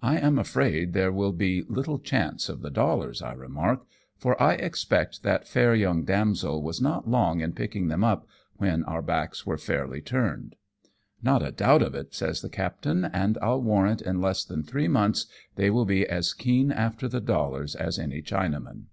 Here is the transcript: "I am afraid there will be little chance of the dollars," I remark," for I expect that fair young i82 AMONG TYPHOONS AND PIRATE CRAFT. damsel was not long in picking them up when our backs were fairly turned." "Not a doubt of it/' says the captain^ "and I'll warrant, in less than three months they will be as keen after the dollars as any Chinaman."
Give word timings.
"I 0.00 0.16
am 0.16 0.38
afraid 0.38 0.94
there 0.94 1.12
will 1.12 1.32
be 1.34 1.64
little 1.68 1.98
chance 1.98 2.48
of 2.48 2.62
the 2.62 2.70
dollars," 2.70 3.20
I 3.20 3.34
remark," 3.34 3.82
for 4.18 4.42
I 4.42 4.54
expect 4.54 5.22
that 5.22 5.46
fair 5.46 5.74
young 5.74 5.96
i82 5.96 5.96
AMONG 5.96 6.04
TYPHOONS 6.06 6.06
AND 6.06 6.06
PIRATE 6.06 6.14
CRAFT. 6.14 6.26
damsel 6.26 6.62
was 6.62 6.80
not 6.80 7.10
long 7.10 7.40
in 7.40 7.52
picking 7.52 7.88
them 7.88 8.02
up 8.02 8.26
when 8.56 8.84
our 8.84 9.02
backs 9.02 9.44
were 9.44 9.58
fairly 9.58 10.00
turned." 10.00 10.56
"Not 11.22 11.42
a 11.42 11.52
doubt 11.52 11.82
of 11.82 11.92
it/' 11.92 12.14
says 12.14 12.40
the 12.40 12.48
captain^ 12.48 13.10
"and 13.12 13.36
I'll 13.42 13.60
warrant, 13.60 14.00
in 14.00 14.22
less 14.22 14.44
than 14.46 14.62
three 14.62 14.88
months 14.88 15.26
they 15.56 15.68
will 15.68 15.84
be 15.84 16.06
as 16.08 16.32
keen 16.32 16.72
after 16.72 17.06
the 17.06 17.20
dollars 17.20 17.74
as 17.76 17.98
any 17.98 18.22
Chinaman." 18.22 18.84